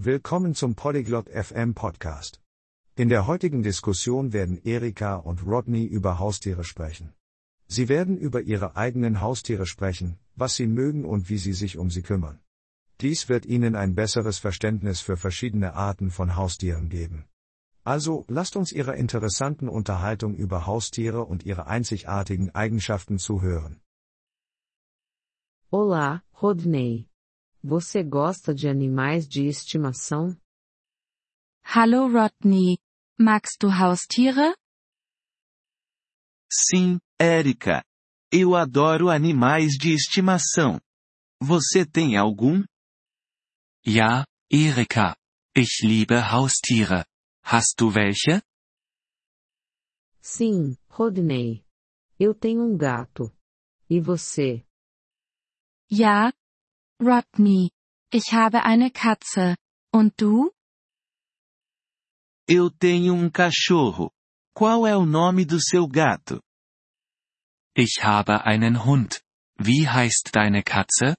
Willkommen 0.00 0.54
zum 0.54 0.76
Polyglot 0.76 1.28
FM 1.28 1.74
Podcast. 1.74 2.40
In 2.94 3.08
der 3.08 3.26
heutigen 3.26 3.64
Diskussion 3.64 4.32
werden 4.32 4.62
Erika 4.62 5.16
und 5.16 5.44
Rodney 5.44 5.86
über 5.86 6.20
Haustiere 6.20 6.62
sprechen. 6.62 7.14
Sie 7.66 7.88
werden 7.88 8.16
über 8.16 8.42
ihre 8.42 8.76
eigenen 8.76 9.20
Haustiere 9.20 9.66
sprechen, 9.66 10.20
was 10.36 10.54
sie 10.54 10.68
mögen 10.68 11.04
und 11.04 11.28
wie 11.30 11.38
sie 11.38 11.52
sich 11.52 11.78
um 11.78 11.90
sie 11.90 12.02
kümmern. 12.02 12.38
Dies 13.00 13.28
wird 13.28 13.44
Ihnen 13.44 13.74
ein 13.74 13.96
besseres 13.96 14.38
Verständnis 14.38 15.00
für 15.00 15.16
verschiedene 15.16 15.74
Arten 15.74 16.12
von 16.12 16.36
Haustieren 16.36 16.90
geben. 16.90 17.24
Also, 17.82 18.24
lasst 18.28 18.54
uns 18.54 18.70
Ihrer 18.70 18.94
interessanten 18.94 19.68
Unterhaltung 19.68 20.36
über 20.36 20.64
Haustiere 20.64 21.24
und 21.24 21.44
ihre 21.44 21.66
einzigartigen 21.66 22.54
Eigenschaften 22.54 23.18
zuhören. 23.18 23.80
Olá, 25.72 26.20
Rodney. 26.40 27.08
Você 27.62 28.04
gosta 28.04 28.54
de 28.54 28.68
animais 28.68 29.26
de 29.26 29.46
estimação? 29.46 30.36
Hallo 31.64 32.06
Rodney. 32.06 32.78
Magst 33.18 33.58
du 33.60 33.68
Haustiere? 33.68 34.54
Sim, 36.50 37.00
Érica. 37.20 37.84
Eu 38.30 38.54
adoro 38.54 39.10
animais 39.10 39.72
de 39.72 39.92
estimação. 39.92 40.80
Você 41.42 41.84
tem 41.84 42.16
algum? 42.16 42.62
Ja, 43.84 44.24
Erika. 44.48 45.16
Ich 45.56 45.84
liebe 45.84 46.14
Haustiere. 46.14 47.04
Hast 47.42 47.74
du 47.76 47.88
welche? 47.90 48.40
Sim, 50.20 50.76
Rodney. 50.88 51.64
Eu 52.20 52.34
tenho 52.34 52.62
um 52.62 52.76
gato. 52.76 53.34
E 53.90 54.00
você? 54.00 54.64
Ja, 55.90 56.32
Rodney. 57.00 57.70
Ich 58.12 58.32
habe 58.32 58.64
eine 58.64 58.90
Katze. 58.90 59.56
Und 59.92 60.14
du? 60.20 60.50
Eu 62.48 62.70
tenho 62.70 63.14
um 63.14 63.30
cachorro. 63.30 64.10
Qual 64.54 64.86
é 64.86 64.96
o 64.96 65.04
nome 65.06 65.44
do 65.44 65.60
seu 65.60 65.86
gato? 65.86 66.40
Ich 67.76 68.02
habe 68.02 68.44
einen 68.44 68.84
Hund. 68.84 69.22
Wie 69.58 69.86
heißt 69.88 70.30
deine 70.34 70.62
Katze? 70.62 71.16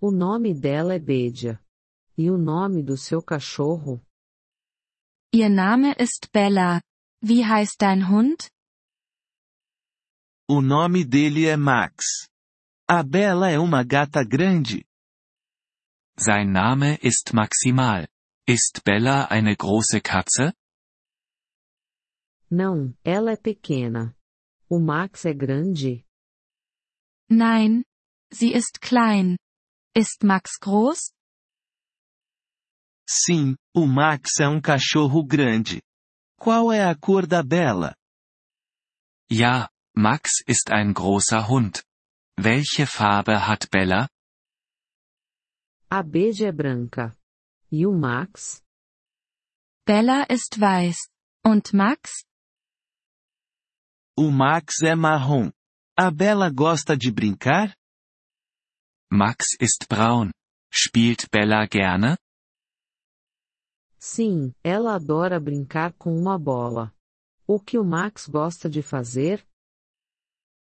O 0.00 0.10
nome 0.10 0.54
dela 0.54 0.94
é 0.94 0.98
Bedia. 0.98 1.60
E 2.18 2.30
o 2.30 2.36
nome 2.36 2.82
do 2.82 2.96
seu 2.96 3.22
cachorro? 3.22 4.00
Ihr 5.32 5.48
Name 5.48 5.94
ist 5.98 6.30
Bella. 6.32 6.82
Wie 7.22 7.44
heißt 7.44 7.80
dein 7.80 8.08
Hund? 8.08 8.50
O 10.48 10.60
nome 10.60 11.04
dele 11.04 11.46
é 11.46 11.56
Max. 11.56 12.28
A 12.88 13.02
Bela 13.02 13.48
é 13.48 13.58
uma 13.58 13.84
gata 13.84 14.24
grande. 14.24 14.84
Sein 16.18 16.50
Name 16.52 16.98
ist 17.02 17.32
Maximal. 17.32 18.08
Ist 18.46 18.82
Bella 18.84 19.28
eine 19.30 19.56
große 19.56 20.00
Katze? 20.00 20.52
Não, 22.50 22.94
ela 23.04 23.32
é 23.32 23.36
pequena. 23.36 24.14
O 24.68 24.78
Max 24.78 25.24
é 25.24 25.32
grande? 25.32 26.04
Nein. 27.30 27.84
Sie 28.30 28.52
ist 28.52 28.80
klein. 28.80 29.38
Ist 29.94 30.22
Max 30.24 30.58
groß? 30.60 31.12
Sim, 33.08 33.56
o 33.74 33.86
Max 33.86 34.40
é 34.40 34.48
um 34.48 34.60
cachorro 34.60 35.24
grande. 35.24 35.82
Qual 36.38 36.72
é 36.72 36.84
a 36.84 36.94
cor 36.94 37.26
da 37.26 37.42
Bela? 37.42 37.94
Ja, 39.30 39.70
Max 39.96 40.42
ist 40.46 40.70
ein 40.72 40.92
großer 40.92 41.48
Hund. 41.48 41.84
Welche 42.44 42.86
Farbe 42.88 43.46
hat 43.46 43.70
Bella? 43.70 44.08
A 45.88 46.02
Bedia 46.02 46.48
é 46.48 46.52
branca. 46.52 47.16
E 47.70 47.86
o 47.86 47.92
Max? 47.92 48.60
Bella 49.86 50.26
ist 50.28 50.58
weiß. 50.58 50.96
Und 51.46 51.72
Max? 51.72 52.24
O 54.18 54.32
Max 54.32 54.82
é 54.82 54.96
marrom. 54.96 55.52
A 55.96 56.10
Bela 56.10 56.50
gosta 56.50 56.96
de 56.96 57.12
brincar? 57.12 57.76
Max 59.08 59.54
ist 59.60 59.86
braun. 59.88 60.32
Spielt 60.68 61.30
Bella 61.30 61.64
gerne? 61.68 62.16
Sim, 64.00 64.52
ela 64.64 64.96
adora 64.96 65.38
brincar 65.38 65.92
com 65.92 66.10
uma 66.18 66.36
bola. 66.40 66.92
O 67.46 67.60
que 67.60 67.78
o 67.78 67.84
Max 67.84 68.26
gosta 68.26 68.68
de 68.68 68.82
fazer? 68.82 69.46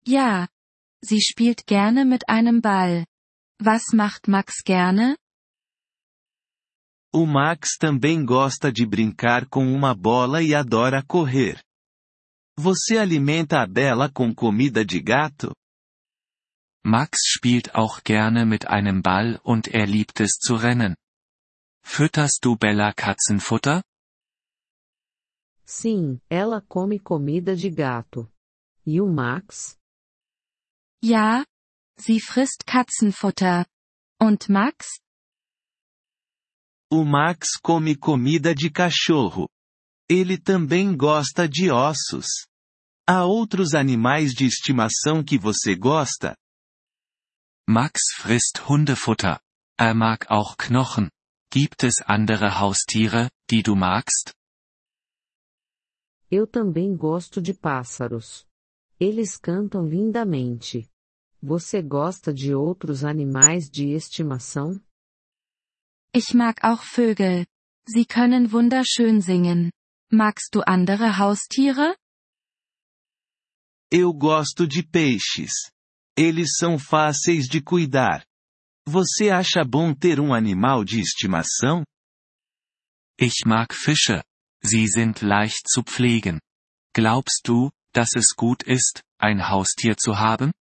Ja. 0.06 0.53
Sie 1.06 1.22
spielt 1.22 1.68
gerne 1.68 2.06
mit 2.06 2.30
einem 2.30 2.62
Ball. 2.62 3.06
Was 3.59 3.91
macht 3.94 4.30
Max 4.30 4.64
gerne? 4.64 5.18
O 7.14 7.25
Max 7.25 7.78
também 7.78 8.25
gosta 8.25 8.72
de 8.72 8.86
brincar 8.86 9.47
com 9.50 9.68
uma 9.68 9.94
bola 9.94 10.42
e 10.42 10.56
adora 10.56 11.03
correr. 11.03 11.62
Você 12.58 12.97
alimenta 12.97 13.62
a 13.62 13.68
Bela 13.68 14.09
com 14.09 14.34
comida 14.34 14.86
de 14.86 15.02
gato? 15.02 15.53
Max 16.86 17.19
spielt 17.25 17.75
auch 17.75 18.02
gerne 18.03 18.46
mit 18.46 18.68
einem 18.68 19.02
Ball 19.02 19.42
und 19.44 19.68
er 19.68 19.86
liebt 19.86 20.22
es 20.22 20.38
zu 20.40 20.56
rennen. 20.56 20.96
Fütterst 21.84 22.40
du 22.44 22.56
Bella 22.56 22.94
Katzenfutter? 22.94 23.84
Sim, 25.66 26.22
ela 26.30 26.62
come 26.62 27.00
comida 27.00 27.56
de 27.56 27.69
gato. 27.69 28.31
E 28.86 29.02
o 29.02 29.08
Max? 29.08 29.78
Ja. 31.03 31.46
Sie 32.00 32.22
frisst 32.22 32.66
Katzenfutter. 32.66 33.66
Und 34.22 34.47
Max? 34.47 35.00
O 36.90 37.03
Max 37.03 37.59
come 37.62 37.97
comida 37.97 38.56
de 38.56 38.72
cachorro. 38.72 39.50
Ele 40.09 40.38
também 40.38 40.96
gosta 40.96 41.47
de 41.47 41.69
ossos. 41.69 42.47
Há 43.06 43.25
outros 43.25 43.74
animais 43.75 44.31
de 44.31 44.46
estimação 44.46 45.24
que 45.24 45.38
você 45.38 45.75
gosta? 45.75 46.38
Max 47.68 48.00
frisst 48.16 48.62
Hundefutter. 48.69 49.42
Er 49.78 49.94
mag 49.94 50.25
auch 50.30 50.56
Knochen. 50.56 51.09
Gibt 51.52 51.84
es 51.84 52.02
andere 52.08 52.50
Haustiere, 52.50 53.30
die 53.50 53.62
du 53.62 53.75
magst? 53.75 54.34
Eu 56.31 56.47
também 56.47 56.96
gosto 56.96 57.42
de 57.42 57.53
pássaros. 57.53 58.47
Eles 59.00 59.38
cantam 59.38 59.86
lindamente. 59.86 60.90
Você 61.46 61.81
gosta 61.81 62.34
de 62.34 62.56
outros 62.56 63.04
animais 63.04 63.70
de 63.70 63.90
estimação? 63.90 64.81
Ich 66.16 66.34
mag 66.34 66.58
auch 66.64 66.81
Vögel. 66.81 67.46
Sie 67.86 68.06
können 68.06 68.50
wunderschön 68.50 69.20
singen. 69.20 69.70
Magst 70.09 70.56
du 70.56 70.62
andere 70.66 71.18
Haustiere? 71.18 71.98
Eu 73.92 74.14
gosto 74.14 74.66
de 74.66 74.84
peixes. 74.88 75.52
Eles 76.18 76.56
são 76.58 76.80
fáceis 76.80 77.46
de 77.50 77.62
cuidar. 77.62 78.24
Você 78.88 79.30
acha 79.30 79.66
bom 79.66 79.94
ter 79.94 80.22
um 80.22 80.34
animal 80.34 80.86
de 80.86 81.02
estimação? 81.02 81.84
Ich 83.20 83.46
mag 83.46 83.74
Fische. 83.74 84.24
Sie 84.64 84.88
sind 84.88 85.22
leicht 85.22 85.68
zu 85.68 85.84
pflegen. 85.84 86.40
Glaubst 86.96 87.42
du, 87.46 87.70
dass 87.94 88.16
es 88.16 88.34
gut 88.34 88.64
ist, 88.64 89.04
ein 89.20 89.50
Haustier 89.50 89.98
zu 89.98 90.18
haben? 90.18 90.54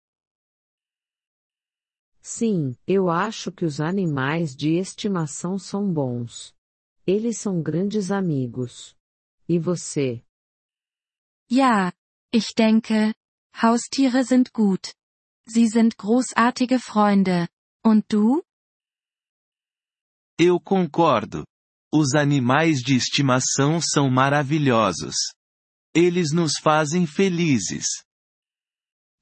Sim, 2.22 2.76
eu 2.86 3.10
acho 3.10 3.50
que 3.50 3.64
os 3.64 3.80
animais 3.80 4.54
de 4.54 4.78
estimação 4.78 5.58
são 5.58 5.92
bons. 5.92 6.54
Eles 7.04 7.38
são 7.38 7.60
grandes 7.60 8.12
amigos. 8.12 8.96
E 9.48 9.58
você? 9.58 10.24
Ja, 11.50 11.92
ich 12.32 12.54
denke, 12.56 13.12
Haustiere 13.52 14.22
sind 14.22 14.52
gut. 14.52 14.94
Sie 15.48 15.66
sind 15.66 15.96
großartige 15.96 16.78
Freunde. 16.78 17.48
Und 17.84 18.06
du? 18.08 18.44
Eu 20.38 20.60
concordo. 20.60 21.44
Os 21.92 22.14
animais 22.14 22.80
de 22.80 22.94
estimação 22.94 23.80
são 23.80 24.08
maravilhosos. 24.08 25.16
Eles 25.94 26.32
nos 26.32 26.52
fazem 26.58 27.06
felizes. 27.06 27.86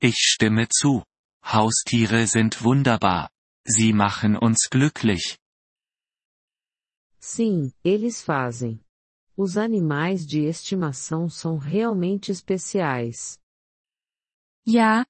Ich 0.00 0.16
stimme 0.16 0.68
zu. 0.70 1.02
Haustiere 1.42 2.26
sind 2.26 2.62
wunderbar. 2.62 3.30
Sie 3.64 3.92
machen 3.92 4.36
uns 4.36 4.68
glücklich. 4.70 5.38
Sim, 7.18 7.72
eles 7.84 8.22
fazem. 8.22 8.80
Os 9.36 9.56
animais 9.56 10.26
de 10.26 10.44
estimação 10.46 11.28
são 11.28 11.56
realmente 11.56 12.30
especiais. 12.30 13.38
Ja, 14.66 15.06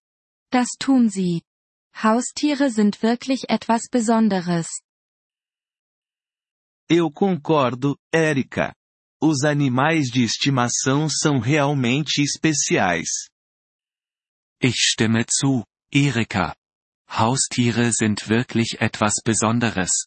das 0.50 0.68
tun 0.78 1.08
sie. 1.08 1.42
Haustiere 1.92 2.70
sind 2.70 3.02
wirklich 3.02 3.44
etwas 3.48 3.82
Besonderes. 3.90 4.68
Eu 6.88 7.10
concordo, 7.10 7.96
Érica. 8.12 8.74
Os 9.22 9.44
animais 9.44 10.06
de 10.06 10.22
estimação 10.24 11.08
são 11.08 11.38
realmente 11.38 12.22
especiais. 12.22 13.28
Ich 14.62 14.76
stimme 14.76 15.24
zu, 15.24 15.64
Erika. 15.92 16.54
Haustiere 17.10 17.92
sind 17.92 18.28
wirklich 18.28 18.80
etwas 18.80 19.22
Besonderes. 19.24 20.06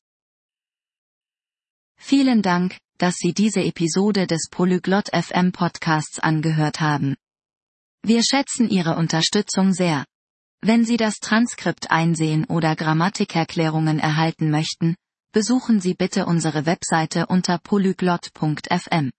Vielen 1.97 2.41
Dank, 2.41 2.77
dass 2.97 3.15
Sie 3.15 3.33
diese 3.33 3.62
Episode 3.62 4.25
des 4.25 4.47
Polyglot 4.50 5.09
FM 5.13 5.51
Podcasts 5.51 6.19
angehört 6.19 6.80
haben. 6.80 7.18
Wir 8.01 8.24
schätzen 8.24 8.69
Ihre 8.69 8.95
Unterstützung 8.95 9.74
sehr. 9.74 10.06
Wenn 10.62 10.85
Sie 10.85 10.95
das 10.95 11.15
Transkript 11.15 11.91
einsehen 11.91 12.45
oder 12.45 12.77
Grammatikerklärungen 12.77 14.00
erhalten 14.00 14.50
möchten, 14.51 14.95
besuchen 15.33 15.81
Sie 15.81 15.95
bitte 15.95 16.25
unsere 16.27 16.65
Webseite 16.65 17.25
unter 17.25 17.57
polyglot.fm. 17.57 19.12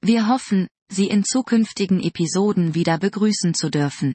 Wir 0.00 0.28
hoffen, 0.28 0.68
Sie 0.88 1.08
in 1.08 1.24
zukünftigen 1.24 2.00
Episoden 2.00 2.76
wieder 2.76 2.98
begrüßen 2.98 3.54
zu 3.54 3.68
dürfen. 3.68 4.14